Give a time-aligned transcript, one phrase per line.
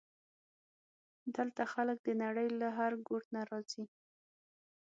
[1.35, 3.83] دلته خلک د نړۍ له هر ګوټ نه راځي.